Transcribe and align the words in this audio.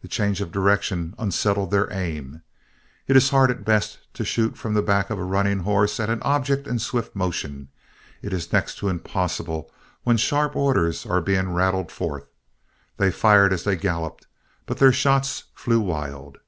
The 0.00 0.06
change 0.06 0.40
of 0.40 0.52
direction 0.52 1.16
unsettled 1.18 1.72
their 1.72 1.92
aim. 1.92 2.42
It 3.08 3.16
is 3.16 3.30
hard 3.30 3.50
at 3.50 3.64
best 3.64 3.98
to 4.14 4.24
shoot 4.24 4.56
from 4.56 4.74
the 4.74 4.80
back 4.80 5.10
of 5.10 5.18
a 5.18 5.24
running 5.24 5.58
horse 5.66 5.98
at 5.98 6.08
an 6.08 6.22
object 6.22 6.68
in 6.68 6.78
swift 6.78 7.16
motion; 7.16 7.66
it 8.22 8.32
is 8.32 8.52
next 8.52 8.76
to 8.78 8.88
impossible 8.88 9.68
when 10.04 10.18
sharp 10.18 10.54
orders 10.54 11.04
are 11.04 11.20
being 11.20 11.52
rattled 11.52 11.90
forth. 11.90 12.28
They 12.96 13.10
fired 13.10 13.52
as 13.52 13.64
they 13.64 13.74
galloped, 13.74 14.28
but 14.66 14.78
their 14.78 14.92
shots 14.92 15.42
flew 15.56 15.80
wild. 15.80 16.38